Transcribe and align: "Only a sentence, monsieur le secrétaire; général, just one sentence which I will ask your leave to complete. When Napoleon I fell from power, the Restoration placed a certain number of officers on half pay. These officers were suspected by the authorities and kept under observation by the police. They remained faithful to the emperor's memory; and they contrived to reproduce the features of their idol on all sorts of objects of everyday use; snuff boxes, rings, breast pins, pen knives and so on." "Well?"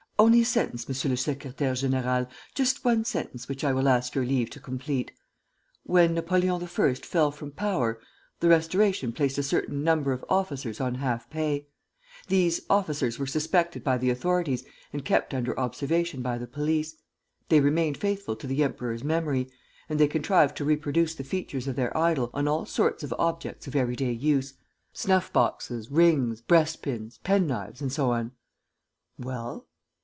"Only 0.21 0.41
a 0.41 0.45
sentence, 0.45 0.87
monsieur 0.87 1.09
le 1.09 1.15
secrétaire; 1.15 1.73
général, 1.73 2.29
just 2.53 2.85
one 2.85 3.03
sentence 3.05 3.49
which 3.49 3.63
I 3.63 3.73
will 3.73 3.87
ask 3.89 4.13
your 4.13 4.23
leave 4.23 4.51
to 4.51 4.59
complete. 4.59 5.11
When 5.81 6.13
Napoleon 6.13 6.61
I 6.61 6.67
fell 6.93 7.31
from 7.31 7.49
power, 7.49 7.99
the 8.39 8.47
Restoration 8.47 9.13
placed 9.13 9.39
a 9.39 9.43
certain 9.43 9.83
number 9.83 10.11
of 10.11 10.23
officers 10.29 10.79
on 10.79 10.93
half 10.93 11.27
pay. 11.31 11.65
These 12.27 12.61
officers 12.69 13.17
were 13.17 13.25
suspected 13.25 13.83
by 13.83 13.97
the 13.97 14.11
authorities 14.11 14.63
and 14.93 15.03
kept 15.03 15.33
under 15.33 15.59
observation 15.59 16.21
by 16.21 16.37
the 16.37 16.45
police. 16.45 16.97
They 17.49 17.59
remained 17.59 17.97
faithful 17.97 18.35
to 18.35 18.45
the 18.45 18.61
emperor's 18.63 19.03
memory; 19.03 19.49
and 19.89 19.99
they 19.99 20.07
contrived 20.07 20.55
to 20.57 20.63
reproduce 20.65 21.15
the 21.15 21.23
features 21.23 21.67
of 21.67 21.75
their 21.75 21.97
idol 21.97 22.29
on 22.35 22.47
all 22.47 22.67
sorts 22.67 23.01
of 23.01 23.11
objects 23.17 23.65
of 23.65 23.75
everyday 23.75 24.11
use; 24.11 24.53
snuff 24.93 25.33
boxes, 25.33 25.89
rings, 25.89 26.41
breast 26.41 26.83
pins, 26.83 27.17
pen 27.23 27.47
knives 27.47 27.81
and 27.81 27.91
so 27.91 28.11
on." 28.11 28.33
"Well?" 29.17 29.65